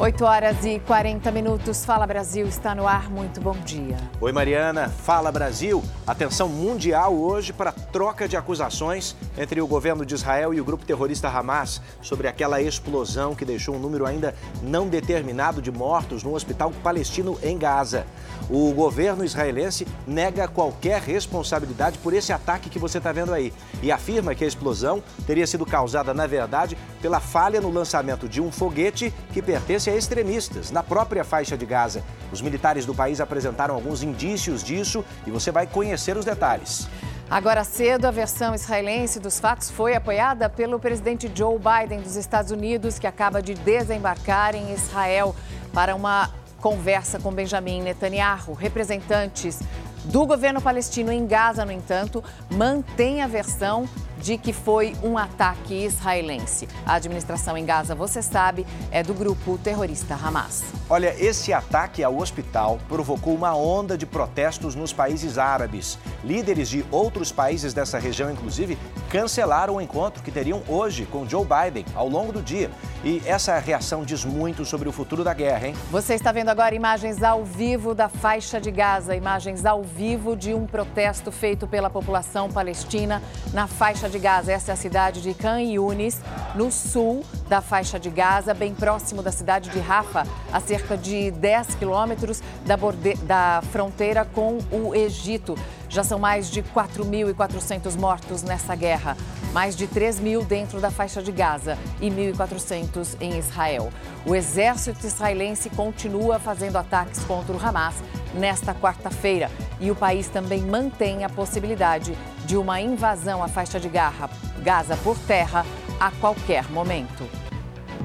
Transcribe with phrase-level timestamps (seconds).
[0.00, 1.84] 8 horas e 40 minutos.
[1.84, 3.10] Fala Brasil está no ar.
[3.10, 3.96] Muito bom dia.
[4.20, 4.88] Oi, Mariana.
[4.88, 5.82] Fala Brasil.
[6.06, 10.84] Atenção mundial hoje para troca de acusações entre o governo de Israel e o grupo
[10.84, 16.32] terrorista Hamas sobre aquela explosão que deixou um número ainda não determinado de mortos no
[16.32, 18.06] hospital palestino em Gaza.
[18.48, 23.52] O governo israelense nega qualquer responsabilidade por esse ataque que você está vendo aí
[23.82, 28.40] e afirma que a explosão teria sido causada, na verdade, pela falha no lançamento de
[28.40, 32.02] um foguete que pertence extremistas na própria faixa de Gaza.
[32.32, 36.88] Os militares do país apresentaram alguns indícios disso e você vai conhecer os detalhes.
[37.30, 42.50] Agora cedo, a versão israelense dos fatos foi apoiada pelo presidente Joe Biden dos Estados
[42.50, 45.36] Unidos, que acaba de desembarcar em Israel
[45.74, 48.54] para uma conversa com Benjamin Netanyahu.
[48.54, 49.60] Representantes
[50.04, 53.86] do governo palestino em Gaza, no entanto, mantém a versão
[54.20, 56.68] de que foi um ataque israelense.
[56.86, 60.64] A administração em Gaza, você sabe, é do grupo terrorista Hamas.
[60.90, 65.98] Olha, esse ataque ao hospital provocou uma onda de protestos nos países árabes.
[66.24, 68.78] Líderes de outros países dessa região, inclusive,
[69.10, 72.70] cancelaram o encontro que teriam hoje com Joe Biden ao longo do dia.
[73.04, 75.74] E essa reação diz muito sobre o futuro da guerra, hein?
[75.90, 80.54] Você está vendo agora imagens ao vivo da faixa de Gaza, imagens ao vivo de
[80.54, 84.52] um protesto feito pela população palestina na faixa de Gaza.
[84.52, 86.20] Essa é a cidade de Khan Yunis,
[86.54, 91.30] no sul da faixa de Gaza, bem próximo da cidade de Rafa, a cerca de
[91.30, 92.76] 10 quilômetros da,
[93.24, 95.56] da fronteira com o Egito.
[95.88, 99.16] Já são mais de 4.400 mortos nessa guerra,
[99.52, 103.90] mais de 3 mil dentro da faixa de Gaza e 1.400 em Israel.
[104.26, 107.94] O exército israelense continua fazendo ataques contra o Hamas
[108.34, 113.88] nesta quarta-feira e o país também mantém a possibilidade de uma invasão à faixa de
[113.88, 115.64] Gaza por terra
[115.98, 117.28] a qualquer momento.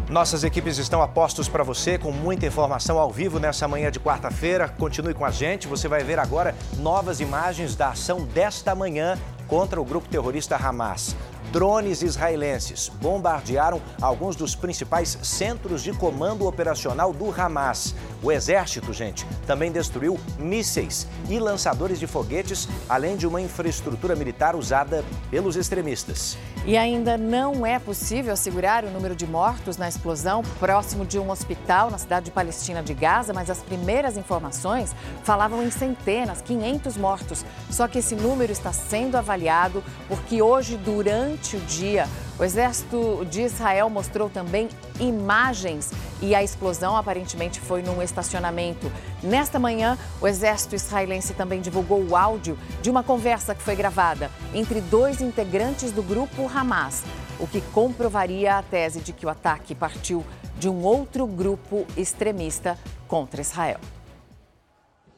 [0.09, 3.99] Nossas equipes estão a postos para você com muita informação ao vivo nessa manhã de
[3.99, 4.67] quarta-feira.
[4.67, 9.17] Continue com a gente, você vai ver agora novas imagens da ação desta manhã
[9.47, 11.15] contra o grupo terrorista Hamas
[11.53, 17.93] drones israelenses bombardearam alguns dos principais centros de comando operacional do Hamas.
[18.23, 24.55] O exército, gente, também destruiu mísseis e lançadores de foguetes, além de uma infraestrutura militar
[24.55, 26.35] usada pelos extremistas.
[26.65, 31.29] E ainda não é possível assegurar o número de mortos na explosão próximo de um
[31.29, 37.45] hospital na cidade palestina de Gaza, mas as primeiras informações falavam em centenas, 500 mortos.
[37.69, 42.07] Só que esse número está sendo avaliado porque hoje, durante durante o dia.
[42.39, 48.91] O exército de Israel mostrou também imagens e a explosão aparentemente foi num estacionamento.
[49.21, 54.31] Nesta manhã, o exército israelense também divulgou o áudio de uma conversa que foi gravada
[54.53, 57.03] entre dois integrantes do grupo Hamas,
[57.39, 60.23] o que comprovaria a tese de que o ataque partiu
[60.57, 62.77] de um outro grupo extremista
[63.07, 63.79] contra Israel.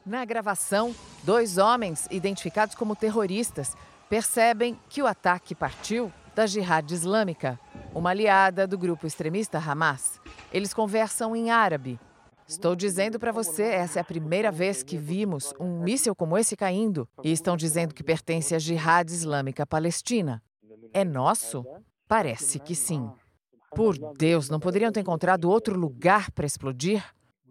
[0.06, 0.94] Na gravação,
[1.24, 3.76] dois homens identificados como terroristas
[4.08, 7.58] percebem que o ataque partiu da Jihad Islâmica,
[7.92, 10.20] uma aliada do grupo extremista Hamas.
[10.52, 11.98] Eles conversam em árabe.
[12.46, 16.56] Estou dizendo para você, essa é a primeira vez que vimos um míssil como esse
[16.56, 20.40] caindo e estão dizendo que pertence à Jihad Islâmica Palestina.
[20.92, 21.66] É nosso?
[22.06, 23.10] Parece que sim.
[23.74, 27.04] Por Deus, não poderiam ter encontrado outro lugar para explodir?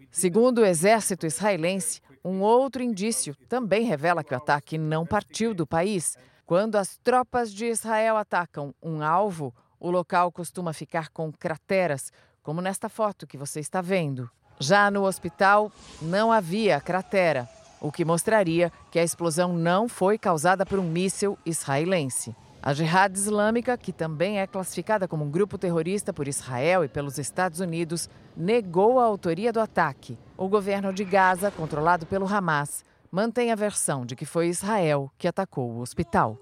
[0.10, 5.68] Segundo o exército israelense, um outro indício também revela que o ataque não partiu do
[5.68, 12.12] país, quando as tropas de Israel atacam um alvo, o local costuma ficar com crateras,
[12.42, 14.28] como nesta foto que você está vendo.
[14.60, 15.72] Já no hospital,
[16.02, 17.48] não havia cratera,
[17.80, 22.36] o que mostraria que a explosão não foi causada por um míssil israelense.
[22.66, 27.20] A Jihad Islâmica, que também é classificada como um grupo terrorista por Israel e pelos
[27.20, 30.18] Estados Unidos, negou a autoria do ataque.
[30.36, 35.28] O governo de Gaza, controlado pelo Hamas, mantém a versão de que foi Israel que
[35.28, 36.40] atacou o hospital.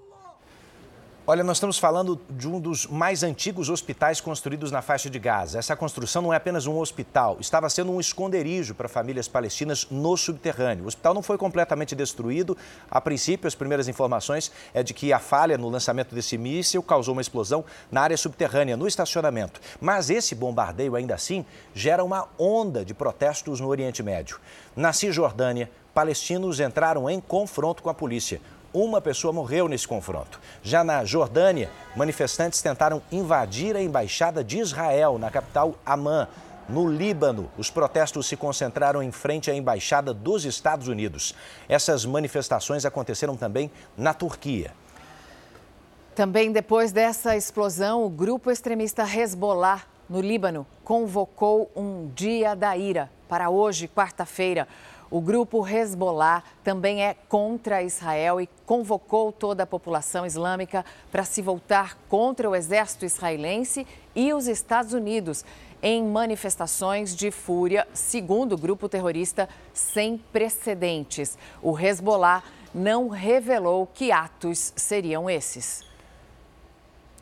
[1.26, 5.58] Olha, nós estamos falando de um dos mais antigos hospitais construídos na faixa de Gaza.
[5.58, 10.18] Essa construção não é apenas um hospital, estava sendo um esconderijo para famílias palestinas no
[10.18, 10.84] subterrâneo.
[10.84, 12.54] O hospital não foi completamente destruído.
[12.90, 17.14] A princípio, as primeiras informações é de que a falha no lançamento desse míssil causou
[17.14, 19.62] uma explosão na área subterrânea, no estacionamento.
[19.80, 21.42] Mas esse bombardeio, ainda assim,
[21.74, 24.38] gera uma onda de protestos no Oriente Médio.
[24.76, 28.42] Na Cisjordânia, palestinos entraram em confronto com a polícia.
[28.74, 30.40] Uma pessoa morreu nesse confronto.
[30.60, 36.26] Já na Jordânia, manifestantes tentaram invadir a embaixada de Israel, na capital Amman.
[36.68, 41.36] No Líbano, os protestos se concentraram em frente à embaixada dos Estados Unidos.
[41.68, 44.72] Essas manifestações aconteceram também na Turquia.
[46.16, 53.10] Também depois dessa explosão, o grupo extremista Hezbollah no Líbano, convocou um dia da ira
[53.28, 54.68] para hoje, quarta-feira.
[55.14, 61.40] O grupo Hezbollah também é contra Israel e convocou toda a população islâmica para se
[61.40, 65.44] voltar contra o exército israelense e os Estados Unidos
[65.80, 71.38] em manifestações de fúria, segundo o grupo terrorista, sem precedentes.
[71.62, 72.42] O Hezbollah
[72.74, 75.93] não revelou que atos seriam esses.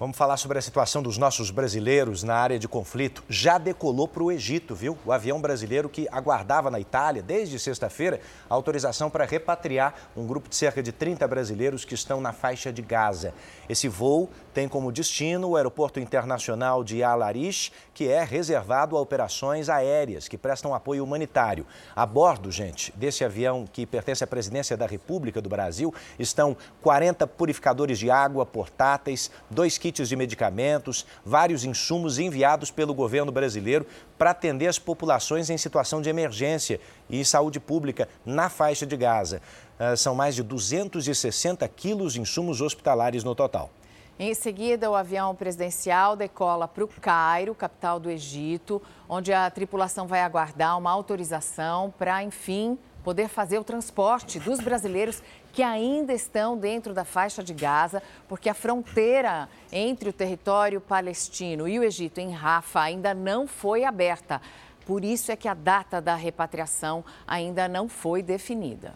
[0.02, 3.22] Vamos falar sobre a situação dos nossos brasileiros na área de conflito.
[3.28, 4.98] Já decolou para o Egito, viu?
[5.06, 8.18] O avião brasileiro que aguardava na Itália desde sexta-feira
[8.48, 12.82] autorização para repatriar um grupo de cerca de 30 brasileiros que estão na faixa de
[12.82, 13.32] Gaza.
[13.68, 19.00] Esse voo tem como destino o Aeroporto Internacional de Al Arish, que é reservado a
[19.00, 21.64] operações aéreas que prestam apoio humanitário.
[21.94, 27.24] A bordo, gente, desse avião que pertence à Presidência da República do Brasil, estão 40
[27.28, 33.86] purificadores de água portáteis, dois kits kits de medicamentos, vários insumos enviados pelo governo brasileiro
[34.16, 36.80] para atender as populações em situação de emergência
[37.10, 39.42] e saúde pública na faixa de Gaza.
[39.78, 43.70] Ah, são mais de 260 quilos de insumos hospitalares no total.
[44.18, 50.06] Em seguida, o avião presidencial decola para o Cairo, capital do Egito, onde a tripulação
[50.06, 55.22] vai aguardar uma autorização para, enfim, poder fazer o transporte dos brasileiros
[55.52, 61.68] que ainda estão dentro da faixa de Gaza, porque a fronteira entre o território palestino
[61.68, 64.40] e o Egito, em Rafa, ainda não foi aberta.
[64.86, 68.94] Por isso é que a data da repatriação ainda não foi definida.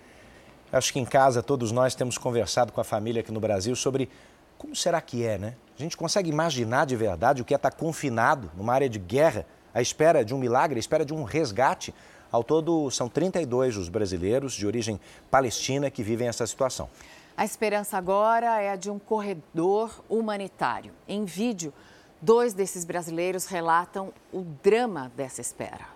[0.72, 4.10] Acho que em casa todos nós temos conversado com a família aqui no Brasil sobre
[4.58, 5.54] como será que é, né?
[5.78, 9.46] A gente consegue imaginar de verdade o que é estar confinado numa área de guerra,
[9.72, 11.94] à espera de um milagre, à espera de um resgate.
[12.36, 15.00] Ao todo, são 32 os brasileiros de origem
[15.30, 16.86] palestina que vivem essa situação.
[17.34, 20.92] A esperança agora é a de um corredor humanitário.
[21.08, 21.72] Em vídeo,
[22.20, 25.86] dois desses brasileiros relatam o drama dessa espera.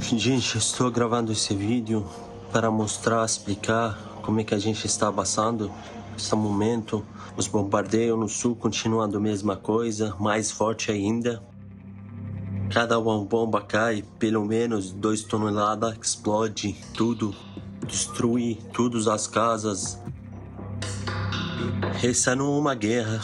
[0.00, 2.04] Gente, estou gravando esse vídeo
[2.50, 5.70] para mostrar, explicar como é que a gente está passando
[6.18, 7.06] esse momento.
[7.36, 11.40] Os bombardeios no sul continuam a mesma coisa, mais forte ainda.
[12.72, 17.34] Cada uma bomba cai, pelo menos dois toneladas, explode tudo,
[17.86, 19.98] destrui todas as casas.
[22.02, 23.20] Essa não é uma guerra,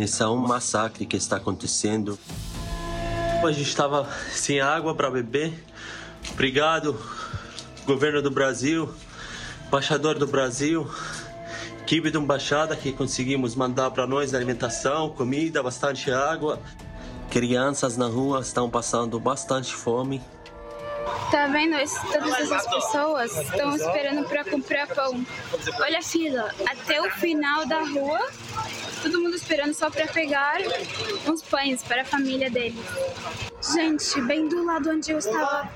[0.00, 2.18] esse é um massacre que está acontecendo.
[3.42, 5.52] A gente estava sem água para beber.
[6.32, 6.98] Obrigado,
[7.84, 8.88] governo do Brasil,
[9.66, 10.88] embaixador do Brasil,
[11.82, 16.58] equipe da embaixada que conseguimos mandar para nós alimentação, comida, bastante água.
[17.30, 20.22] Crianças na rua estão passando bastante fome.
[21.30, 21.76] Tá vendo?
[22.12, 25.24] Todas essas pessoas estão esperando para comprar pão.
[25.80, 28.20] Olha a fila, até o final da rua,
[29.02, 30.58] todo mundo esperando só para pegar
[31.26, 32.80] uns pães para a família dele.
[33.74, 35.68] Gente, bem do lado onde eu estava.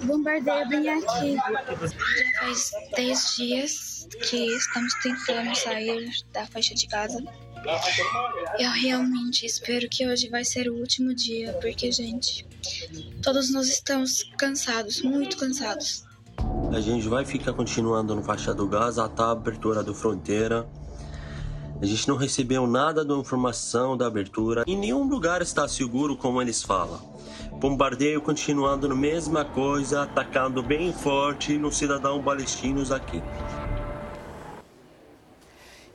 [0.00, 1.36] Um bombardeio bem aqui.
[1.36, 7.22] Já faz 10 dias que estamos tentando sair da faixa de casa
[8.58, 12.46] eu realmente espero que hoje vai ser o último dia, porque, gente,
[13.22, 16.04] todos nós estamos cansados, muito cansados.
[16.72, 20.66] A gente vai ficar continuando no faixa do gás até a abertura da fronteira.
[21.80, 24.64] A gente não recebeu nada da informação da abertura.
[24.66, 27.00] Em nenhum lugar está seguro como eles falam.
[27.52, 33.22] Bombardeio continuando na mesma coisa, atacando bem forte nos cidadãos palestinos aqui.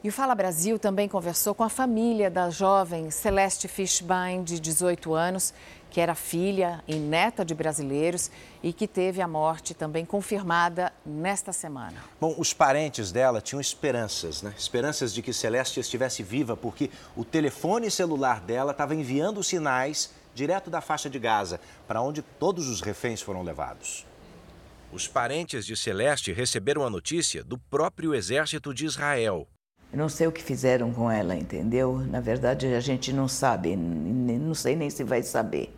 [0.08, 5.14] E o Fala Brasil também conversou com a família da jovem Celeste Fishbein, de 18
[5.14, 5.54] anos,
[5.92, 8.32] que era filha e neta de brasileiros
[8.64, 12.02] e que teve a morte também confirmada nesta semana.
[12.22, 14.54] Bom, os parentes dela tinham esperanças, né?
[14.58, 20.70] Esperanças de que Celeste estivesse viva, porque o telefone celular dela estava enviando sinais direto
[20.70, 24.06] da faixa de Gaza, para onde todos os reféns foram levados.
[24.90, 29.46] Os parentes de Celeste receberam a notícia do próprio exército de Israel.
[29.92, 32.00] Eu não sei o que fizeram com ela, entendeu?
[32.00, 35.74] Na verdade, a gente não sabe, não sei nem se vai saber.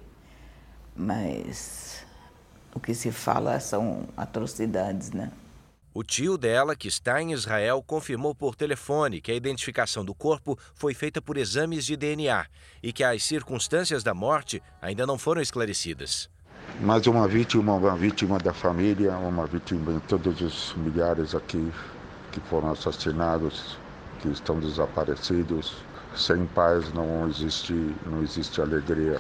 [0.96, 2.04] Mas
[2.74, 5.32] o que se fala são atrocidades, né?
[5.94, 10.58] O tio dela, que está em Israel, confirmou por telefone que a identificação do corpo
[10.74, 12.46] foi feita por exames de DNA
[12.82, 16.30] e que as circunstâncias da morte ainda não foram esclarecidas.
[16.80, 21.72] Mais uma vítima, uma vítima da família, uma vítima de todos os milhares aqui
[22.32, 23.79] que foram assassinados
[24.20, 25.78] que estão desaparecidos.
[26.16, 27.74] Sem paz não existe,
[28.06, 29.20] não existe alegria.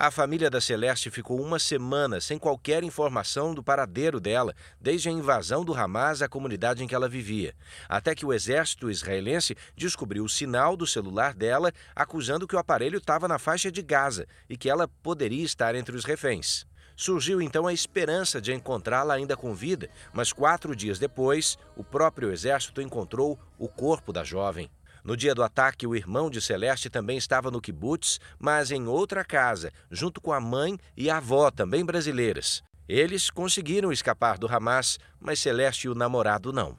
[0.00, 5.12] A família da Celeste ficou uma semana sem qualquer informação do paradeiro dela, desde a
[5.12, 7.52] invasão do Hamas à comunidade em que ela vivia,
[7.88, 12.98] até que o exército israelense descobriu o sinal do celular dela, acusando que o aparelho
[12.98, 16.64] estava na faixa de Gaza e que ela poderia estar entre os reféns.
[17.00, 22.32] Surgiu então a esperança de encontrá-la ainda com vida, mas quatro dias depois, o próprio
[22.32, 24.68] exército encontrou o corpo da jovem.
[25.04, 29.24] No dia do ataque, o irmão de Celeste também estava no kibbutz, mas em outra
[29.24, 32.64] casa, junto com a mãe e a avó, também brasileiras.
[32.88, 36.76] Eles conseguiram escapar do Hamas, mas Celeste e o namorado não.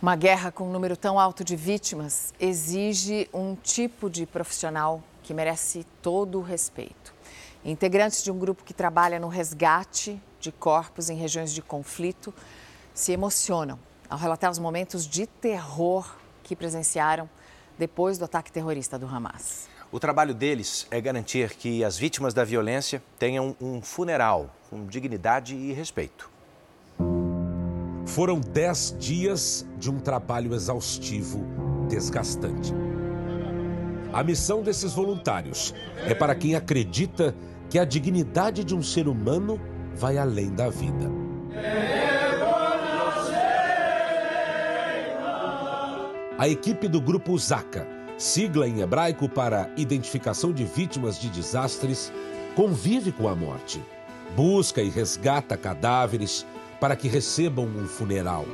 [0.00, 5.34] Uma guerra com um número tão alto de vítimas exige um tipo de profissional que
[5.34, 7.13] merece todo o respeito.
[7.64, 12.34] Integrantes de um grupo que trabalha no resgate de corpos em regiões de conflito
[12.92, 13.78] se emocionam
[14.08, 17.28] ao relatar os momentos de terror que presenciaram
[17.78, 19.66] depois do ataque terrorista do Hamas.
[19.90, 25.54] O trabalho deles é garantir que as vítimas da violência tenham um funeral com dignidade
[25.54, 26.30] e respeito.
[28.04, 31.42] Foram dez dias de um trabalho exaustivo,
[31.88, 32.74] desgastante.
[34.12, 35.74] A missão desses voluntários
[36.06, 37.34] é para quem acredita
[37.68, 39.60] que a dignidade de um ser humano
[39.94, 41.10] vai além da vida.
[46.36, 47.86] A equipe do grupo Zaka,
[48.18, 52.12] sigla em hebraico para Identificação de Vítimas de Desastres,
[52.56, 53.82] convive com a morte,
[54.36, 56.44] busca e resgata cadáveres
[56.80, 58.44] para que recebam um funeral.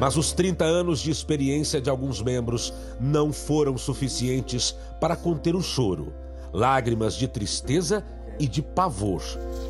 [0.00, 5.62] Mas os 30 anos de experiência de alguns membros não foram suficientes para conter o
[5.62, 6.12] choro,
[6.52, 8.04] lágrimas de tristeza
[8.38, 9.22] e de pavor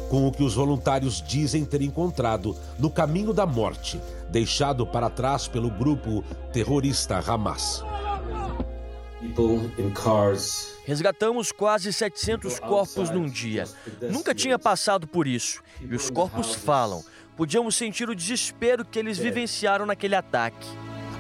[0.09, 5.49] com o que os voluntários dizem ter encontrado no caminho da morte, deixado para trás
[5.49, 7.83] pelo grupo terrorista Hamas.
[10.85, 13.65] Resgatamos quase 700 corpos num dia.
[14.11, 15.63] Nunca tinha passado por isso.
[15.81, 17.03] E os corpos falam.
[17.37, 20.67] Podíamos sentir o desespero que eles vivenciaram naquele ataque.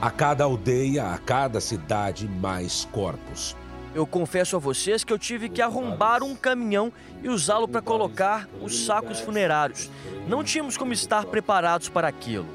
[0.01, 3.57] A cada aldeia, a cada cidade, mais corpos.
[3.95, 6.91] Eu confesso a vocês que eu tive que arrombar um caminhão
[7.23, 9.91] e usá-lo para colocar os sacos funerários.
[10.27, 12.47] Não tínhamos como estar preparados para aquilo.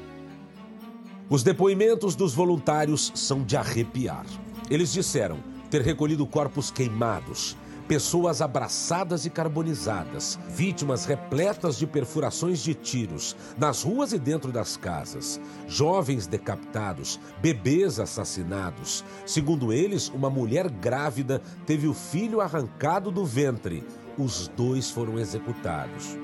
[1.30, 4.26] Os depoimentos dos voluntários são de arrepiar.
[4.68, 5.38] Eles disseram
[5.70, 7.56] ter recolhido corpos queimados,
[7.88, 14.76] pessoas abraçadas e carbonizadas, vítimas repletas de perfurações de tiros, nas ruas e dentro das
[14.76, 19.02] casas, jovens decapitados, bebês assassinados.
[19.24, 23.82] Segundo eles, uma mulher grávida teve o filho arrancado do ventre.
[24.18, 26.18] Os dois foram executados.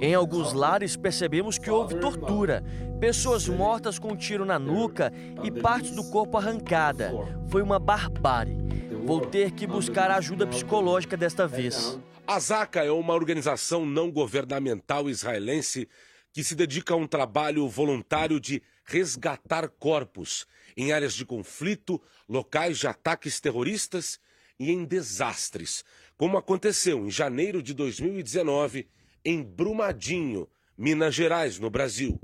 [0.00, 2.62] Em alguns lares percebemos que houve tortura,
[3.00, 7.12] pessoas mortas com um tiro na nuca e partes do corpo arrancada.
[7.48, 8.65] Foi uma barbárie.
[9.06, 11.96] Vou ter que buscar ajuda psicológica desta vez.
[12.26, 15.88] A ZACA é uma organização não governamental israelense
[16.32, 20.44] que se dedica a um trabalho voluntário de resgatar corpos
[20.76, 24.18] em áreas de conflito, locais de ataques terroristas
[24.58, 25.84] e em desastres,
[26.16, 28.88] como aconteceu em janeiro de 2019
[29.24, 32.18] em Brumadinho, Minas Gerais, no Brasil.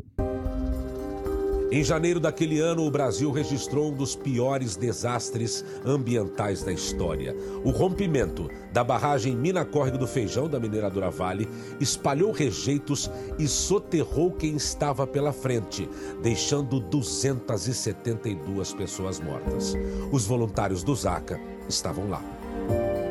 [1.73, 7.35] Em janeiro daquele ano, o Brasil registrou um dos piores desastres ambientais da história.
[7.64, 11.49] O rompimento da barragem Mina Córrego do Feijão, da mineradora Vale,
[11.81, 15.88] espalhou rejeitos e soterrou quem estava pela frente,
[16.23, 19.75] deixando 272 pessoas mortas.
[20.12, 22.23] Os voluntários do Zaca estavam lá.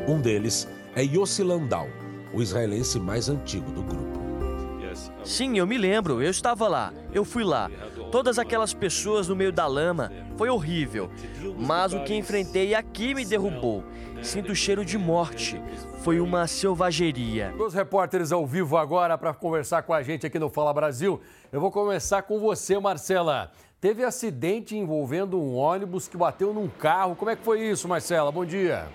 [0.06, 1.88] Um deles é Yossi Landau,
[2.32, 4.22] o israelense mais antigo do grupo.
[5.24, 7.70] Sim, eu me lembro, eu estava lá, eu fui lá.
[8.12, 11.08] Todas aquelas pessoas no meio da lama, foi horrível.
[11.58, 13.82] Mas o que enfrentei aqui me derrubou.
[14.22, 15.58] Sinto o cheiro de morte.
[16.02, 17.54] Foi uma selvageria.
[17.58, 21.22] Os repórteres ao vivo agora para conversar com a gente aqui no Fala Brasil.
[21.50, 23.50] Eu vou começar com você, Marcela.
[23.80, 27.16] Teve acidente envolvendo um ônibus que bateu num carro.
[27.16, 28.30] Como é que foi isso, Marcela?
[28.30, 28.88] Bom dia.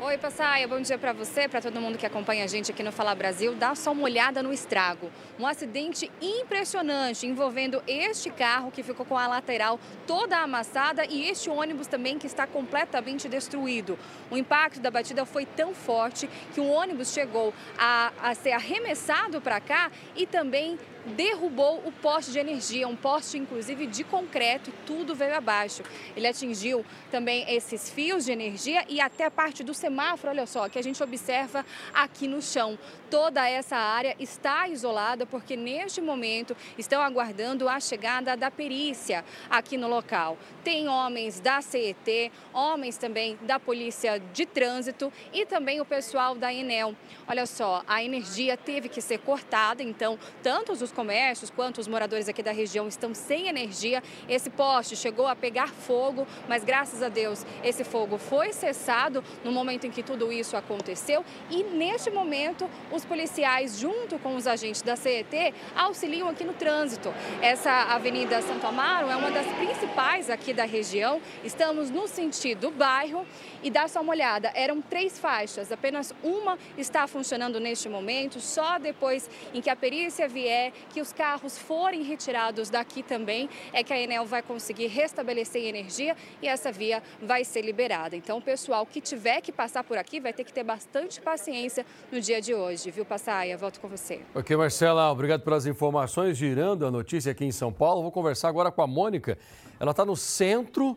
[0.00, 2.92] Oi, Passaia, bom dia para você, para todo mundo que acompanha a gente aqui no
[2.92, 3.56] Fala Brasil.
[3.56, 5.10] Dá só uma olhada no estrago.
[5.40, 11.50] Um acidente impressionante envolvendo este carro que ficou com a lateral toda amassada e este
[11.50, 13.98] ônibus também que está completamente destruído.
[14.30, 19.40] O impacto da batida foi tão forte que o ônibus chegou a, a ser arremessado
[19.40, 20.78] para cá e também
[21.08, 25.82] derrubou o poste de energia, um poste inclusive de concreto, e tudo veio abaixo.
[26.16, 30.68] Ele atingiu também esses fios de energia e até a parte do semáforo, olha só,
[30.68, 32.78] que a gente observa aqui no chão.
[33.10, 39.76] Toda essa área está isolada porque neste momento estão aguardando a chegada da perícia aqui
[39.76, 40.36] no local.
[40.62, 46.52] Tem homens da CET, homens também da Polícia de Trânsito e também o pessoal da
[46.52, 46.94] Enel.
[47.26, 52.28] Olha só, a energia teve que ser cortada, então tanto os comércios quanto os moradores
[52.28, 54.02] aqui da região estão sem energia.
[54.28, 59.52] Esse poste chegou a pegar fogo, mas graças a Deus esse fogo foi cessado no
[59.52, 64.82] momento em que tudo isso aconteceu e neste momento os policiais junto com os agentes
[64.82, 67.14] da CET auxiliam aqui no trânsito.
[67.40, 71.20] Essa Avenida Santo Amaro é uma das principais aqui da região.
[71.44, 73.24] Estamos no sentido bairro
[73.62, 78.78] e dá só uma olhada, eram três faixas, apenas uma está funcionando neste momento, só
[78.78, 83.92] depois em que a perícia vier, que os carros forem retirados daqui também, é que
[83.92, 88.16] a Enel vai conseguir restabelecer energia e essa via vai ser liberada.
[88.16, 91.84] Então, o pessoal que tiver que passar por aqui vai ter que ter bastante paciência
[92.10, 93.56] no dia de hoje, viu, Passaia?
[93.56, 94.20] Volto com você.
[94.34, 96.36] Ok, Marcela, obrigado pelas informações.
[96.36, 99.38] Girando a notícia aqui em São Paulo, vou conversar agora com a Mônica.
[99.80, 100.96] Ela está no centro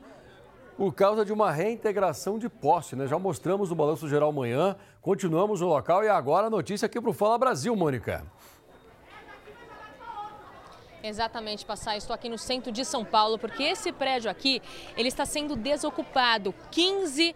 [0.81, 2.95] por causa de uma reintegração de posse.
[2.95, 3.05] Né?
[3.05, 7.11] Já mostramos no Balanço Geral amanhã, continuamos no local e agora a notícia aqui para
[7.11, 8.25] o Fala Brasil, Mônica.
[11.03, 11.97] Exatamente, Passar.
[11.97, 14.59] Estou aqui no centro de São Paulo porque esse prédio aqui
[14.97, 16.51] ele está sendo desocupado.
[16.71, 17.35] 15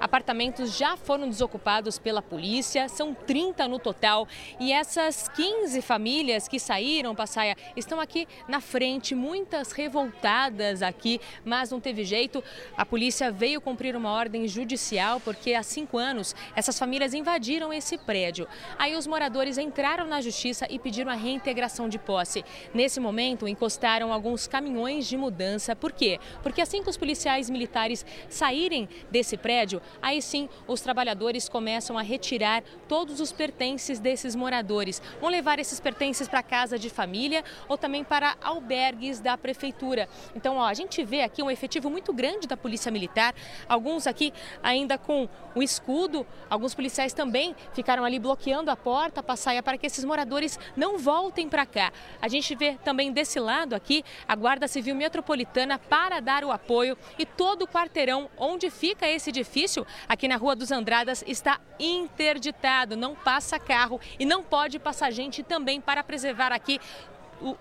[0.00, 4.26] Apartamentos já foram desocupados pela polícia, são 30 no total.
[4.58, 11.70] E essas 15 famílias que saíram, Passaia, estão aqui na frente, muitas revoltadas aqui, mas
[11.70, 12.42] não teve jeito.
[12.74, 17.98] A polícia veio cumprir uma ordem judicial porque há cinco anos essas famílias invadiram esse
[17.98, 18.48] prédio.
[18.78, 22.42] Aí os moradores entraram na justiça e pediram a reintegração de posse.
[22.72, 25.76] Nesse momento, encostaram alguns caminhões de mudança.
[25.76, 26.18] Por quê?
[26.42, 32.02] Porque assim que os policiais militares saírem desse prédio, aí sim os trabalhadores começam a
[32.02, 35.00] retirar todos os pertences desses moradores.
[35.20, 40.08] Vão levar esses pertences para casa de família ou também para albergues da prefeitura.
[40.34, 43.34] Então, ó, a gente vê aqui um efetivo muito grande da Polícia Militar,
[43.68, 44.32] alguns aqui
[44.62, 49.78] ainda com o escudo, alguns policiais também ficaram ali bloqueando a porta, a saia para
[49.78, 51.92] que esses moradores não voltem para cá.
[52.20, 56.98] A gente vê também desse lado aqui a Guarda Civil Metropolitana para dar o apoio
[57.18, 62.96] e todo o quarteirão onde fica esse edifício aqui na Rua dos Andradas está interditado,
[62.96, 66.80] não passa carro e não pode passar gente também para preservar aqui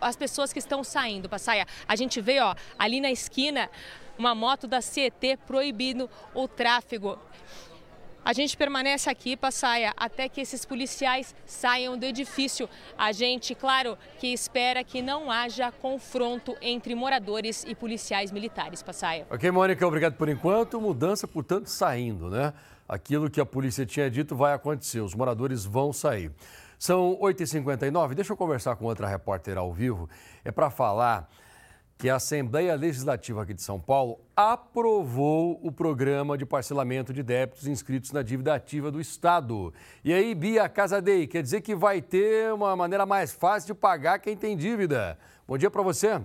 [0.01, 1.65] as pessoas que estão saindo, Passaia.
[1.87, 3.69] A gente vê, ó, ali na esquina,
[4.17, 7.17] uma moto da CET proibindo o tráfego.
[8.23, 12.69] A gente permanece aqui, Passaia, até que esses policiais saiam do edifício.
[12.97, 19.25] A gente, claro, que espera que não haja confronto entre moradores e policiais militares, Passaia.
[19.29, 20.79] Ok, Mônica, obrigado por enquanto.
[20.79, 22.53] Mudança, portanto, saindo, né?
[22.87, 26.31] Aquilo que a polícia tinha dito vai acontecer, os moradores vão sair.
[26.77, 30.09] São 8h59, deixa eu conversar com outra repórter ao vivo.
[30.45, 31.29] É para falar
[31.99, 37.67] que a Assembleia Legislativa aqui de São Paulo aprovou o programa de parcelamento de débitos
[37.67, 39.73] inscritos na dívida ativa do Estado.
[40.01, 44.19] E aí, Bia Casadei, quer dizer que vai ter uma maneira mais fácil de pagar
[44.19, 45.19] quem tem dívida.
[45.45, 46.21] Bom dia para você.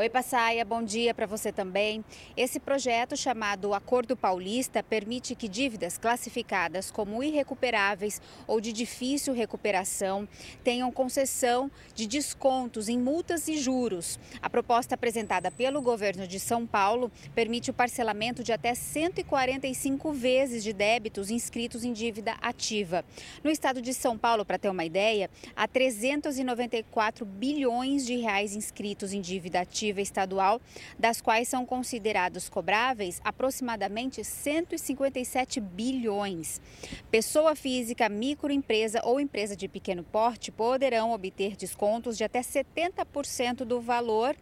[0.00, 2.02] Oi, Passaia, bom dia para você também.
[2.34, 10.26] Esse projeto, chamado Acordo Paulista, permite que dívidas classificadas como irrecuperáveis ou de difícil recuperação
[10.64, 14.18] tenham concessão de descontos em multas e juros.
[14.40, 20.64] A proposta apresentada pelo governo de São Paulo permite o parcelamento de até 145 vezes
[20.64, 23.04] de débitos inscritos em dívida ativa.
[23.44, 29.12] No estado de São Paulo, para ter uma ideia, há 394 bilhões de reais inscritos
[29.12, 30.60] em dívida ativa estadual,
[30.98, 36.60] das quais são considerados cobráveis aproximadamente 157 bilhões.
[37.10, 43.80] Pessoa física, microempresa ou empresa de pequeno porte poderão obter descontos de até 70% do
[43.80, 44.36] valor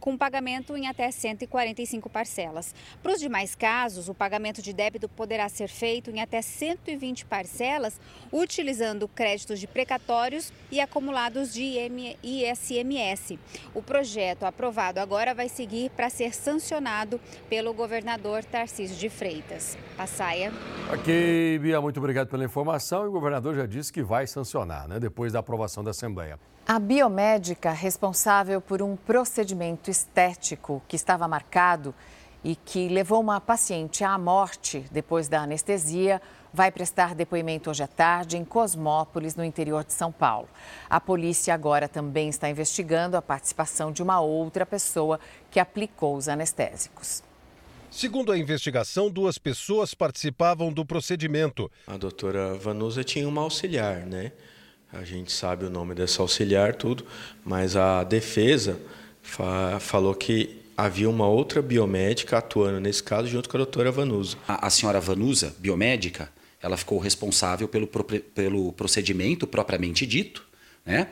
[0.00, 2.74] com pagamento em até 145 parcelas.
[3.02, 8.00] Para os demais casos, o pagamento de débito poderá ser feito em até 120 parcelas,
[8.32, 11.76] utilizando créditos de precatórios e acumulados de
[12.22, 13.38] ISMS.
[13.74, 19.76] O projeto aprovado agora vai seguir para ser sancionado pelo governador Tarcísio de Freitas.
[19.96, 20.52] Passaia.
[20.92, 23.04] Ok, Bia, muito obrigado pela informação.
[23.04, 26.38] E o governador já disse que vai sancionar, né, depois da aprovação da Assembleia.
[26.72, 31.92] A biomédica responsável por um procedimento estético que estava marcado
[32.44, 36.22] e que levou uma paciente à morte depois da anestesia
[36.54, 40.48] vai prestar depoimento hoje à tarde em Cosmópolis, no interior de São Paulo.
[40.88, 45.18] A polícia agora também está investigando a participação de uma outra pessoa
[45.50, 47.20] que aplicou os anestésicos.
[47.90, 51.68] Segundo a investigação, duas pessoas participavam do procedimento.
[51.84, 54.30] A doutora Vanusa tinha uma auxiliar, né?
[54.92, 57.06] A gente sabe o nome dessa auxiliar, tudo,
[57.44, 58.80] mas a defesa
[59.22, 64.36] fa falou que havia uma outra biomédica atuando nesse caso junto com a doutora Vanusa.
[64.48, 66.28] A, a senhora Vanusa, biomédica,
[66.60, 70.44] ela ficou responsável pelo, pelo procedimento propriamente dito,
[70.84, 71.08] né?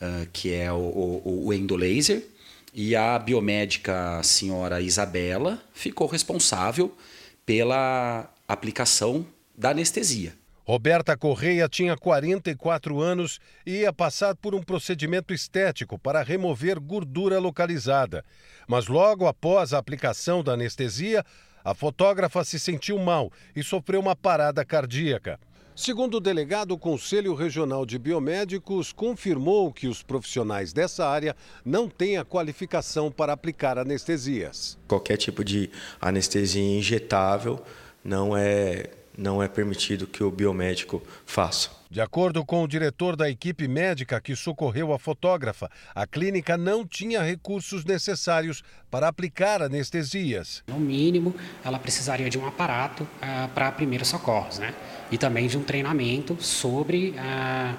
[0.00, 2.26] Uh, que é o, o, o endolaser,
[2.72, 6.96] e a biomédica senhora Isabela ficou responsável
[7.44, 10.39] pela aplicação da anestesia.
[10.64, 17.38] Roberta Correia tinha 44 anos e ia passar por um procedimento estético para remover gordura
[17.38, 18.24] localizada.
[18.68, 21.24] Mas logo após a aplicação da anestesia,
[21.64, 25.38] a fotógrafa se sentiu mal e sofreu uma parada cardíaca.
[25.74, 31.88] Segundo o delegado, o Conselho Regional de Biomédicos confirmou que os profissionais dessa área não
[31.88, 34.78] têm a qualificação para aplicar anestesias.
[34.86, 37.64] Qualquer tipo de anestesia injetável
[38.04, 38.90] não é
[39.20, 41.68] não é permitido que o biomédico faça.
[41.90, 46.86] De acordo com o diretor da equipe médica que socorreu a fotógrafa, a clínica não
[46.86, 50.62] tinha recursos necessários para aplicar anestesias.
[50.68, 54.72] No mínimo, ela precisaria de um aparato uh, para primeiros socorros, né?
[55.10, 57.74] E também de um treinamento sobre uh,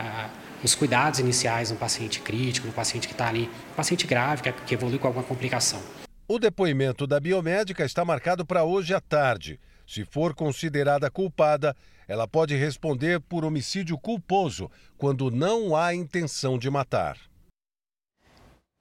[0.00, 0.30] uh,
[0.64, 4.74] os cuidados iniciais no paciente crítico, no paciente que está ali, paciente grave, que, que
[4.74, 5.82] evolui com alguma complicação.
[6.28, 9.60] O depoimento da biomédica está marcado para hoje à tarde.
[9.86, 11.76] Se for considerada culpada,
[12.08, 17.16] ela pode responder por homicídio culposo, quando não há intenção de matar.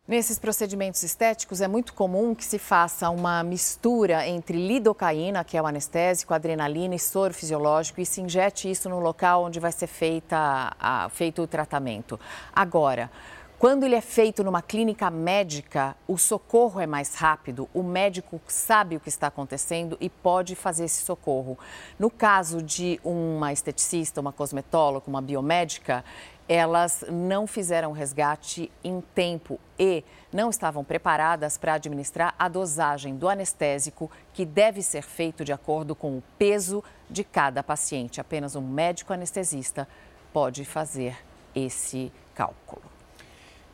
[0.07, 5.61] Nesses procedimentos estéticos, é muito comum que se faça uma mistura entre lidocaína, que é
[5.61, 9.87] o anestésico, adrenalina e soro fisiológico, e se injete isso no local onde vai ser
[9.87, 12.19] feita a, feito o tratamento.
[12.53, 13.09] Agora,
[13.57, 18.97] quando ele é feito numa clínica médica, o socorro é mais rápido, o médico sabe
[18.97, 21.57] o que está acontecendo e pode fazer esse socorro.
[21.97, 26.03] No caso de uma esteticista, uma cosmetóloga, uma biomédica,
[26.47, 33.27] elas não fizeram resgate em tempo e não estavam preparadas para administrar a dosagem do
[33.27, 38.21] anestésico, que deve ser feito de acordo com o peso de cada paciente.
[38.21, 39.87] Apenas um médico anestesista
[40.31, 41.17] pode fazer
[41.55, 42.11] esse.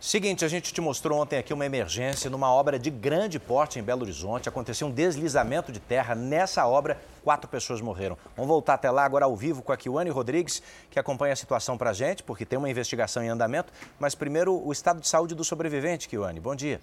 [0.01, 3.83] Seguinte, a gente te mostrou ontem aqui uma emergência numa obra de grande porte em
[3.83, 4.49] Belo Horizonte.
[4.49, 6.15] Aconteceu um deslizamento de terra.
[6.15, 8.17] Nessa obra, quatro pessoas morreram.
[8.35, 11.77] Vamos voltar até lá agora ao vivo com a Kiwane Rodrigues, que acompanha a situação
[11.77, 13.71] para a gente, porque tem uma investigação em andamento.
[13.99, 16.39] Mas primeiro, o estado de saúde do sobrevivente, Kiwane.
[16.39, 16.81] Bom dia.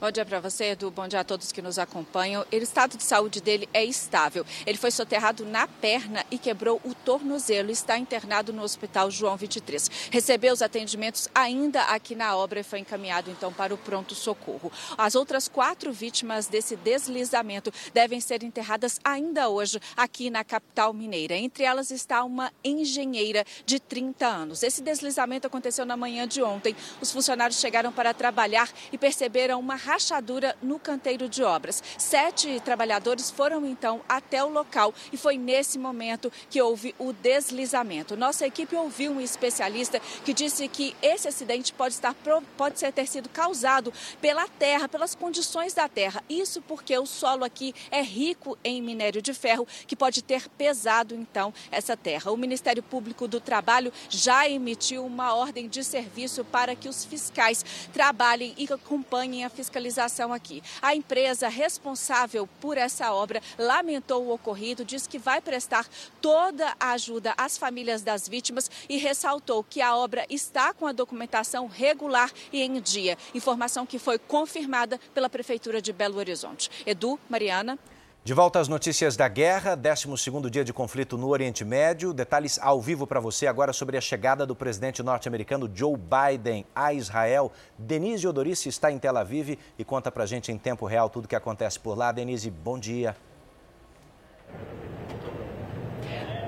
[0.00, 0.92] Bom dia para você, Edu.
[0.92, 2.46] Bom dia a todos que nos acompanham.
[2.52, 4.46] O estado de saúde dele é estável.
[4.64, 7.68] Ele foi soterrado na perna e quebrou o tornozelo.
[7.72, 9.90] Está internado no Hospital João 23.
[10.12, 14.70] Recebeu os atendimentos ainda aqui na obra e foi encaminhado então para o pronto-socorro.
[14.96, 21.34] As outras quatro vítimas desse deslizamento devem ser enterradas ainda hoje aqui na capital mineira.
[21.34, 24.62] Entre elas está uma engenheira de 30 anos.
[24.62, 26.76] Esse deslizamento aconteceu na manhã de ontem.
[27.00, 31.82] Os funcionários chegaram para trabalhar e perceberam uma rachadura no canteiro de obras.
[31.96, 38.14] Sete trabalhadores foram então até o local e foi nesse momento que houve o deslizamento.
[38.14, 42.14] Nossa equipe ouviu um especialista que disse que esse acidente pode, estar,
[42.54, 46.22] pode ser, ter sido causado pela terra, pelas condições da terra.
[46.28, 51.14] Isso porque o solo aqui é rico em minério de ferro, que pode ter pesado
[51.14, 52.30] então essa terra.
[52.30, 57.64] O Ministério Público do Trabalho já emitiu uma ordem de serviço para que os fiscais
[57.90, 60.62] trabalhem e acompanhem a fiscalização fiscalização aqui.
[60.82, 65.86] A empresa responsável por essa obra lamentou o ocorrido, disse que vai prestar
[66.20, 70.92] toda a ajuda às famílias das vítimas e ressaltou que a obra está com a
[70.92, 73.16] documentação regular e em dia.
[73.34, 76.70] Informação que foi confirmada pela Prefeitura de Belo Horizonte.
[76.84, 77.78] Edu, Mariana.
[78.24, 82.12] De volta às notícias da guerra, 12º dia de conflito no Oriente Médio.
[82.12, 86.92] Detalhes ao vivo para você agora sobre a chegada do presidente norte-americano Joe Biden a
[86.92, 87.50] Israel.
[87.78, 91.28] Denise Odorice está em Tel Aviv e conta para gente em tempo real tudo o
[91.28, 92.12] que acontece por lá.
[92.12, 93.16] Denise, bom dia.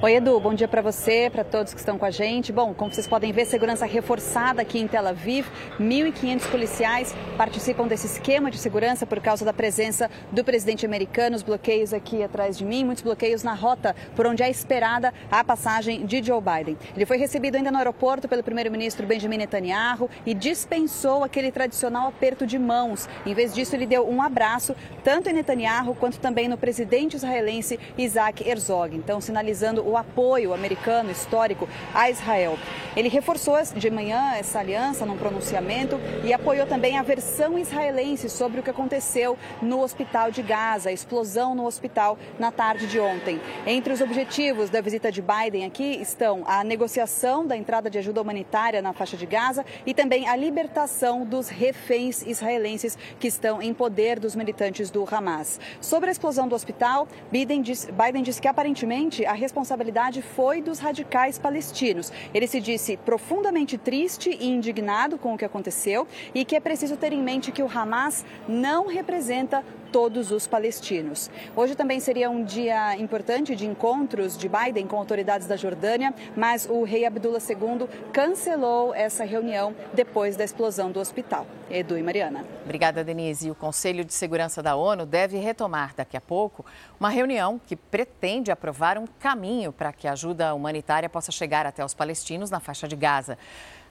[0.03, 2.51] Oi, Edu, bom dia para você, para todos que estão com a gente.
[2.51, 5.47] Bom, como vocês podem ver, segurança reforçada aqui em Tel Aviv.
[5.79, 11.37] 1.500 policiais participam desse esquema de segurança por causa da presença do presidente americano.
[11.37, 15.45] Os bloqueios aqui atrás de mim, muitos bloqueios na rota por onde é esperada a
[15.45, 16.79] passagem de Joe Biden.
[16.97, 22.47] Ele foi recebido ainda no aeroporto pelo primeiro-ministro Benjamin Netanyahu e dispensou aquele tradicional aperto
[22.47, 23.07] de mãos.
[23.27, 27.79] Em vez disso, ele deu um abraço tanto em Netanyahu quanto também no presidente israelense
[27.99, 28.97] Isaac Herzog.
[28.97, 32.57] Então, sinalizando o apoio americano histórico a Israel.
[32.97, 38.61] Ele reforçou de manhã essa aliança num pronunciamento e apoiou também a versão israelense sobre
[38.61, 43.41] o que aconteceu no hospital de Gaza, a explosão no hospital na tarde de ontem.
[43.67, 48.23] Entre os objetivos da visita de Biden aqui estão a negociação da entrada de ajuda
[48.23, 53.75] humanitária na faixa de Gaza e também a libertação dos reféns israelenses que estão em
[53.75, 55.59] poder dos militantes do Hamas.
[55.81, 60.61] Sobre a explosão do hospital, Biden disse, Biden disse que aparentemente a responsabilidade responsabilidade foi
[60.61, 62.13] dos radicais palestinos.
[62.35, 66.97] Ele se disse profundamente triste e indignado com o que aconteceu e que é preciso
[66.97, 71.31] ter em mente que o Hamas não representa todos os palestinos.
[71.55, 76.67] Hoje também seria um dia importante de encontros de Biden com autoridades da Jordânia, mas
[76.69, 81.47] o rei Abdullah II cancelou essa reunião depois da explosão do hospital.
[81.71, 82.45] Edu e Mariana.
[82.65, 83.49] Obrigada, Denise.
[83.49, 86.65] E o Conselho de Segurança da ONU deve retomar daqui a pouco
[86.99, 91.85] uma reunião que pretende aprovar um caminho para que a ajuda humanitária possa chegar até
[91.85, 93.39] os palestinos na faixa de Gaza.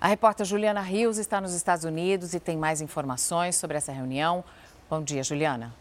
[0.02, 4.44] A repórter Juliana Rios está nos Estados Unidos e tem mais informações sobre essa reunião.
[4.90, 5.74] Bom dia, Juliana.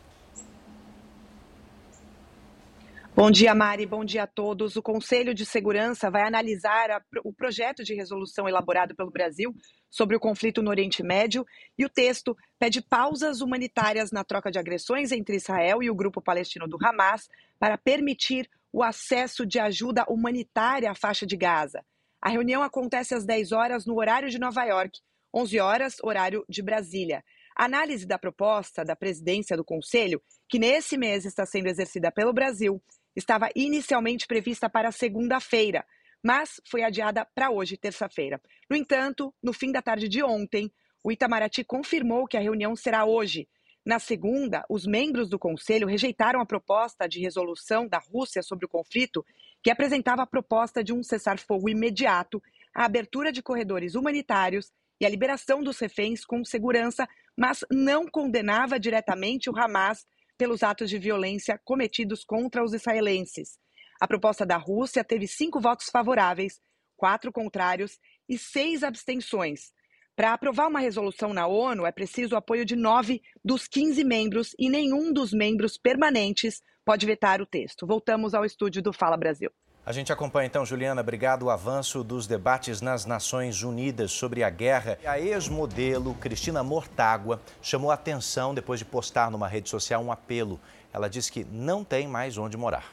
[3.20, 3.85] Bom dia, Mari.
[3.85, 4.76] Bom dia a todos.
[4.76, 9.52] O Conselho de Segurança vai analisar a, o projeto de resolução elaborado pelo Brasil
[9.90, 11.44] sobre o conflito no Oriente Médio
[11.76, 16.22] e o texto pede pausas humanitárias na troca de agressões entre Israel e o grupo
[16.22, 17.28] palestino do Hamas
[17.59, 21.85] para permitir o acesso de ajuda humanitária à faixa de Gaza.
[22.22, 25.00] A reunião acontece às 10 horas no horário de Nova York,
[25.35, 27.24] 11 horas, horário de Brasília.
[27.57, 32.33] A análise da proposta da presidência do Conselho, que nesse mês está sendo exercida pelo
[32.33, 32.81] Brasil,
[33.18, 35.85] estava inicialmente prevista para segunda-feira,
[36.22, 38.40] mas foi adiada para hoje, terça-feira.
[38.70, 43.04] No entanto, no fim da tarde de ontem, o Itamaraty confirmou que a reunião será
[43.04, 43.48] hoje.
[43.85, 48.68] Na segunda, os membros do Conselho rejeitaram a proposta de resolução da Rússia sobre o
[48.68, 49.24] conflito,
[49.62, 52.40] que apresentava a proposta de um cessar-fogo imediato,
[52.74, 58.78] a abertura de corredores humanitários e a liberação dos reféns com segurança, mas não condenava
[58.78, 60.07] diretamente o Hamas
[60.38, 63.59] pelos atos de violência cometidos contra os israelenses.
[64.01, 66.61] A proposta da Rússia teve cinco votos favoráveis,
[66.96, 67.98] quatro contrários
[68.29, 69.72] e seis abstenções.
[70.14, 74.55] Para aprovar uma resolução na ONU, é preciso o apoio de nove dos 15 membros
[74.59, 77.87] e nenhum dos membros permanentes pode vetar o texto.
[77.87, 79.51] Voltamos ao estúdio do Fala Brasil.
[79.88, 84.51] A gente acompanha então, Juliana, obrigado, o avanço dos debates nas Nações Unidas sobre a
[84.51, 84.98] guerra.
[85.03, 90.61] A ex-modelo Cristina Mortágua chamou atenção depois de postar numa rede social um apelo.
[90.92, 92.85] Ela disse que não tem mais onde morar.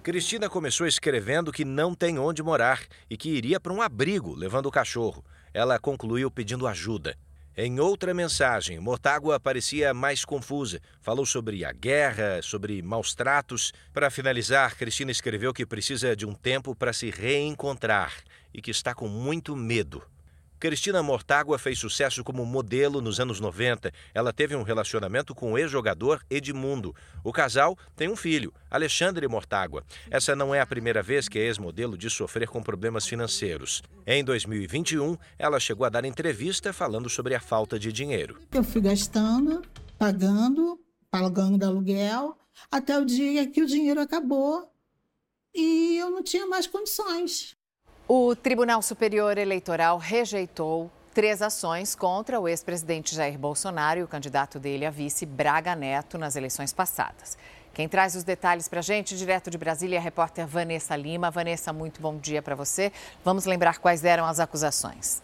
[0.00, 4.66] Cristina começou escrevendo que não tem onde morar e que iria para um abrigo levando
[4.66, 5.24] o cachorro.
[5.52, 7.16] Ela concluiu pedindo ajuda.
[7.58, 10.78] Em outra mensagem, Mortágua parecia mais confusa.
[11.00, 13.72] Falou sobre a guerra, sobre maus tratos.
[13.94, 18.12] Para finalizar, Cristina escreveu que precisa de um tempo para se reencontrar
[18.52, 20.02] e que está com muito medo.
[20.58, 23.92] Cristina Mortágua fez sucesso como modelo nos anos 90.
[24.14, 26.94] Ela teve um relacionamento com o ex-jogador Edmundo.
[27.22, 29.84] O casal tem um filho, Alexandre Mortágua.
[30.10, 33.82] Essa não é a primeira vez que a ex-modelo diz sofrer com problemas financeiros.
[34.06, 38.38] Em 2021, ela chegou a dar entrevista falando sobre a falta de dinheiro.
[38.52, 39.62] Eu fui gastando,
[39.98, 42.36] pagando, pagando aluguel,
[42.70, 44.72] até o dia que o dinheiro acabou
[45.54, 47.55] e eu não tinha mais condições.
[48.08, 54.60] O Tribunal Superior Eleitoral rejeitou três ações contra o ex-presidente Jair Bolsonaro e o candidato
[54.60, 57.36] dele a vice, Braga Neto, nas eleições passadas.
[57.74, 61.32] Quem traz os detalhes para a gente, direto de Brasília, é a repórter Vanessa Lima.
[61.32, 62.92] Vanessa, muito bom dia para você.
[63.24, 65.20] Vamos lembrar quais eram as acusações.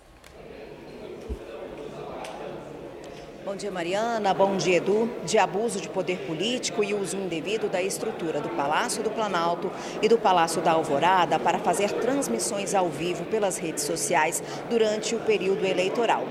[3.45, 4.33] Bom dia, Mariana.
[4.33, 5.11] Bom dia, Edu.
[5.25, 9.69] De abuso de poder político e uso indevido da estrutura do Palácio do Planalto
[10.01, 15.19] e do Palácio da Alvorada para fazer transmissões ao vivo pelas redes sociais durante o
[15.19, 16.23] período eleitoral.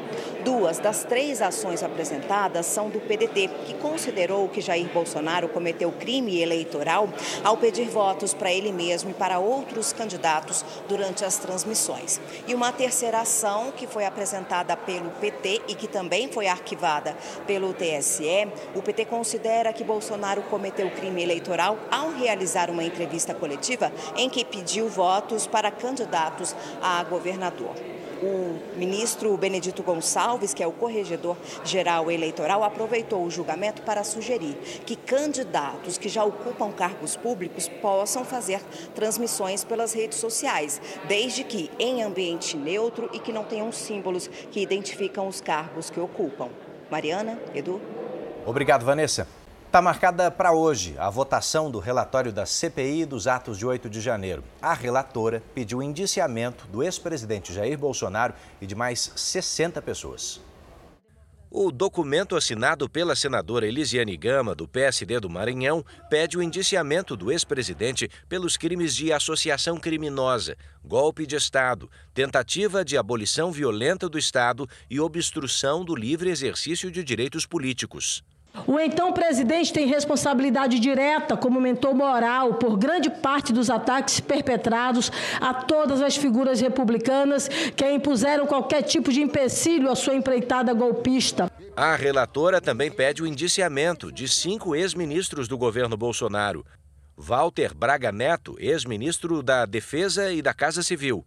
[0.43, 6.41] Duas das três ações apresentadas são do PDT, que considerou que Jair Bolsonaro cometeu crime
[6.41, 7.07] eleitoral
[7.43, 12.19] ao pedir votos para ele mesmo e para outros candidatos durante as transmissões.
[12.47, 17.73] E uma terceira ação que foi apresentada pelo PT e que também foi arquivada pelo
[17.73, 24.27] TSE, o PT considera que Bolsonaro cometeu crime eleitoral ao realizar uma entrevista coletiva em
[24.27, 27.75] que pediu votos para candidatos a governador
[28.21, 34.55] o ministro Benedito Gonçalves, que é o corregedor geral eleitoral, aproveitou o julgamento para sugerir
[34.85, 38.61] que candidatos que já ocupam cargos públicos possam fazer
[38.93, 44.61] transmissões pelas redes sociais, desde que em ambiente neutro e que não tenham símbolos que
[44.61, 46.49] identificam os cargos que ocupam.
[46.89, 47.81] Mariana, Edu.
[48.45, 49.40] Obrigado, Vanessa.
[49.71, 54.01] Está marcada para hoje a votação do relatório da CPI dos atos de 8 de
[54.01, 54.43] janeiro.
[54.61, 60.41] A relatora pediu indiciamento do ex-presidente Jair Bolsonaro e de mais 60 pessoas.
[61.49, 67.31] O documento assinado pela senadora Elisiane Gama, do PSD do Maranhão, pede o indiciamento do
[67.31, 74.67] ex-presidente pelos crimes de associação criminosa, golpe de Estado, tentativa de abolição violenta do Estado
[74.89, 78.21] e obstrução do livre exercício de direitos políticos.
[78.67, 85.11] O então presidente tem responsabilidade direta como mentor moral por grande parte dos ataques perpetrados
[85.39, 91.49] a todas as figuras republicanas que impuseram qualquer tipo de empecilho à sua empreitada golpista.
[91.75, 96.65] A relatora também pede o indiciamento de cinco ex-ministros do governo Bolsonaro.
[97.15, 101.25] Walter Braga Neto, ex-ministro da Defesa e da Casa Civil.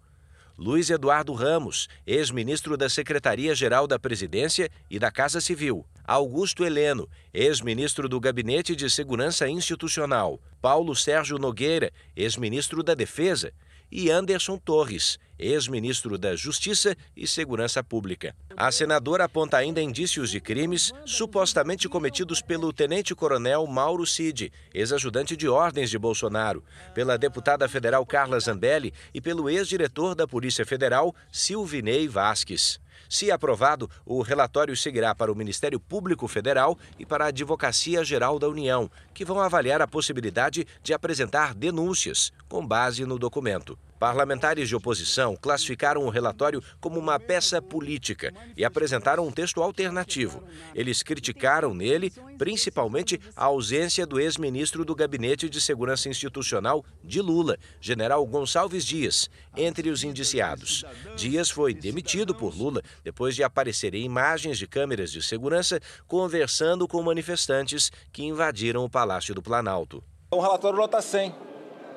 [0.58, 5.84] Luiz Eduardo Ramos, ex-ministro da Secretaria-Geral da Presidência e da Casa Civil.
[6.06, 10.38] Augusto Heleno, ex-ministro do Gabinete de Segurança Institucional.
[10.60, 13.52] Paulo Sérgio Nogueira, ex-ministro da Defesa
[13.90, 18.34] e Anderson Torres, ex-ministro da Justiça e Segurança Pública.
[18.54, 25.48] A senadora aponta ainda indícios de crimes supostamente cometidos pelo tenente-coronel Mauro Cid, ex-ajudante de
[25.48, 26.62] ordens de Bolsonaro,
[26.92, 32.78] pela deputada federal Carla Zambelli e pelo ex-diretor da Polícia Federal Silvinei Vasques.
[33.08, 38.38] Se aprovado, o relatório seguirá para o Ministério Público Federal e para a Advocacia Geral
[38.38, 43.78] da União, que vão avaliar a possibilidade de apresentar denúncias com base no documento.
[44.04, 50.44] Parlamentares de oposição classificaram o relatório como uma peça política e apresentaram um texto alternativo.
[50.74, 57.56] Eles criticaram nele, principalmente, a ausência do ex-ministro do Gabinete de Segurança Institucional de Lula,
[57.80, 60.84] general Gonçalves Dias, entre os indiciados.
[61.16, 66.86] Dias foi demitido por Lula depois de aparecer em imagens de câmeras de segurança conversando
[66.86, 70.04] com manifestantes que invadiram o Palácio do Planalto.
[70.30, 71.53] Um relatório nota 100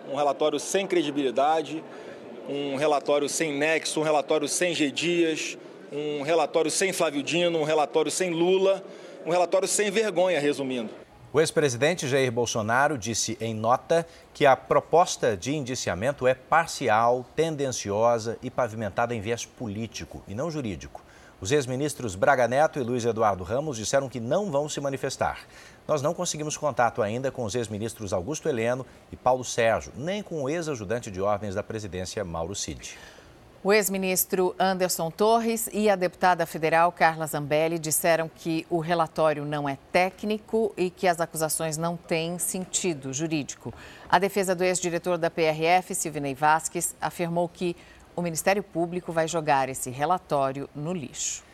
[0.10, 1.84] um relatório sem credibilidade,
[2.48, 4.92] um relatório sem nexo, um relatório sem G.
[4.92, 5.58] Dias,
[5.92, 8.84] um relatório sem Flávio Dino, um relatório sem Lula,
[9.26, 10.90] um relatório sem vergonha, resumindo.
[11.34, 18.38] O ex-presidente Jair Bolsonaro disse em nota que a proposta de indiciamento é parcial, tendenciosa
[18.42, 21.04] e pavimentada em viés político e não jurídico.
[21.40, 25.42] Os ex-ministros Braga Neto e Luiz Eduardo Ramos disseram que não vão se manifestar.
[25.88, 30.44] Nós não conseguimos contato ainda com os ex-ministros Augusto Heleno e Paulo Sérgio, nem com
[30.44, 32.98] o ex-ajudante de ordens da presidência, Mauro Cid.
[33.64, 39.68] O ex-ministro Anderson Torres e a deputada federal Carla Zambelli disseram que o relatório não
[39.68, 43.74] é técnico e que as acusações não têm sentido jurídico.
[44.10, 47.76] A defesa do ex-diretor da PRF, Silvinei Vasques, afirmou que
[48.14, 51.47] o Ministério Público vai jogar esse relatório no lixo.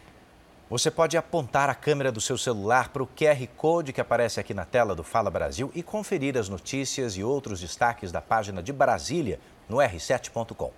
[0.74, 4.56] Você pode apontar a câmera do seu celular para o QR Code que aparece aqui
[4.56, 8.74] na tela do Fala Brasil e conferir as notícias e outros destaques da página de
[8.74, 10.72] Brasília no r7.com.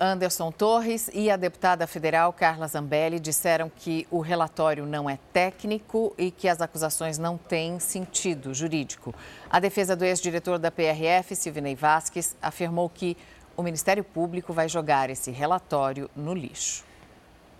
[0.00, 6.14] Anderson Torres e a deputada federal Carla Zambelli disseram que o relatório não é técnico
[6.16, 9.14] e que as acusações não têm sentido jurídico.
[9.50, 13.18] A defesa do ex-diretor da PRF, Silvinei Vasques, afirmou que
[13.54, 16.90] o Ministério Público vai jogar esse relatório no lixo.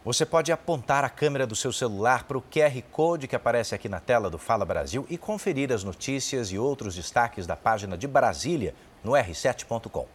[0.04, 3.88] Você pode apontar a câmera do seu celular para o QR Code que aparece aqui
[3.88, 8.08] na tela do Fala Brasil e conferir as notícias e outros destaques da página de
[8.08, 10.08] Brasília no r7.com.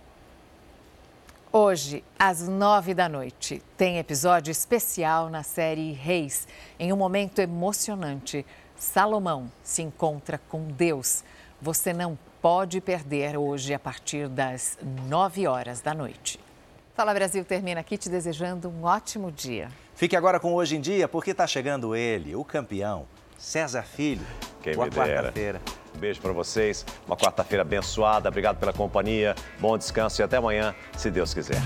[1.53, 6.49] Hoje, às nove da noite, tem episódio especial na série Reis.
[6.77, 8.45] Em um momento emocionante,
[8.75, 11.23] Salomão se encontra com Deus.
[11.61, 16.37] Você não pode perder hoje a partir das 9 horas da noite.
[16.97, 19.69] Fala Brasil termina aqui te desejando um ótimo dia.
[19.93, 23.05] Fique agora com Hoje em Dia, porque está chegando ele, o campeão,
[23.37, 24.25] César Filho.
[24.63, 25.61] Quem Boa quarta-feira.
[25.95, 28.29] Um beijo para vocês, uma quarta-feira abençoada.
[28.29, 31.61] Obrigado pela companhia, bom descanso e até amanhã, se Deus quiser.